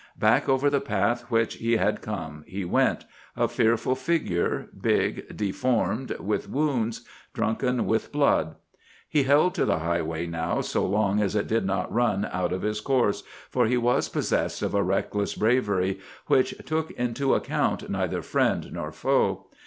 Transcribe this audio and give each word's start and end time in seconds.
Back 0.17 0.49
over 0.49 0.67
the 0.71 0.81
path 0.81 1.29
which 1.29 1.57
he 1.57 1.77
had 1.77 2.01
come 2.01 2.43
he 2.47 2.65
went—a 2.65 3.47
fearful 3.47 3.93
figure, 3.93 4.67
big, 4.81 5.37
deformed 5.37 6.17
with 6.19 6.49
wounds, 6.49 7.05
drunken 7.35 7.85
with 7.85 8.11
blood. 8.11 8.55
He 9.07 9.21
held 9.21 9.53
to 9.53 9.63
the 9.63 9.77
highway 9.77 10.25
now 10.25 10.61
so 10.61 10.87
long 10.87 11.21
as 11.21 11.35
it 11.35 11.45
did 11.45 11.67
not 11.67 11.93
run 11.93 12.27
out 12.33 12.51
of 12.51 12.63
his 12.63 12.81
course, 12.81 13.21
for 13.51 13.67
he 13.67 13.77
was 13.77 14.09
possessed 14.09 14.63
of 14.63 14.73
a 14.73 14.81
reckless 14.81 15.35
bravery 15.35 15.99
which 16.25 16.55
took 16.65 16.89
into 16.93 17.35
account 17.35 17.87
neither 17.87 18.23
friend 18.23 18.73
nor 18.73 18.91
foe. 18.91 19.49